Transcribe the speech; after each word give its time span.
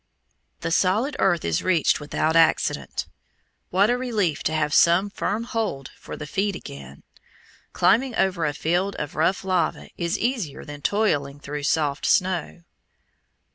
The 0.61 0.71
solid 0.71 1.15
earth 1.19 1.45
is 1.45 1.61
reached 1.61 1.99
without 1.99 2.35
accident. 2.35 3.05
What 3.69 3.91
a 3.91 3.97
relief 3.99 4.41
to 4.45 4.51
have 4.51 4.73
some 4.73 5.11
firm 5.11 5.43
hold 5.43 5.91
for 5.95 6.17
the 6.17 6.25
feet 6.25 6.55
again! 6.55 7.03
Climbing 7.73 8.15
over 8.15 8.45
a 8.47 8.53
field 8.55 8.95
of 8.95 9.13
rough 9.13 9.43
lava 9.43 9.89
is 9.99 10.17
easier 10.17 10.65
than 10.65 10.81
toiling 10.81 11.39
through 11.39 11.61
soft 11.61 12.07
snow. 12.07 12.41
[Illustration: 12.63 12.63
FIG. 12.63 12.63
19. 12.63 12.65